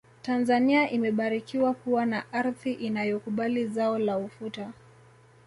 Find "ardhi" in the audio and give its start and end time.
2.33-2.73